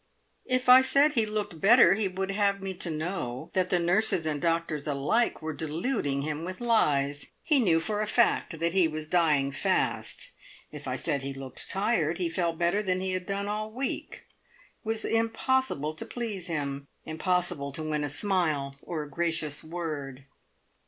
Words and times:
If 0.47 0.67
I 0.67 0.81
said 0.81 1.13
he 1.13 1.27
looked 1.27 1.61
better, 1.61 1.93
he 1.93 2.07
would 2.07 2.31
have 2.31 2.63
me 2.63 2.73
to 2.73 2.89
know 2.89 3.51
that 3.53 3.71
nurses 3.71 4.25
and 4.25 4.41
doctors 4.41 4.87
alike 4.87 5.43
were 5.43 5.53
deluding 5.53 6.23
him 6.23 6.43
with 6.43 6.59
lies. 6.59 7.27
He 7.43 7.59
knew 7.59 7.79
for 7.79 8.01
a 8.01 8.07
fact 8.07 8.57
that 8.57 8.73
he 8.73 8.87
was 8.87 9.05
dying 9.05 9.51
fast. 9.51 10.31
If 10.71 10.87
I 10.87 10.95
said 10.95 11.21
he 11.21 11.35
looked 11.35 11.69
tired, 11.69 12.17
he 12.17 12.29
felt 12.29 12.57
better 12.57 12.81
than 12.81 12.99
he 12.99 13.11
had 13.11 13.27
done 13.27 13.47
all 13.47 13.69
the 13.69 13.77
week. 13.77 14.25
It 14.83 14.85
was 14.85 15.05
impossible 15.05 15.93
to 15.93 16.03
please 16.07 16.47
him 16.47 16.87
impossible 17.05 17.69
to 17.73 17.87
win 17.87 18.03
a 18.03 18.09
smile 18.09 18.75
or 18.81 19.03
a 19.03 19.07
gracious 19.07 19.63
word. 19.63 20.25